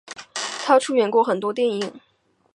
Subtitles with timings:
[0.65, 2.01] 她出演过很多电影。